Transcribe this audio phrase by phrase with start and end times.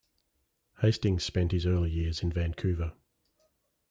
[0.79, 2.93] Hastings spent his early years in Vancouver.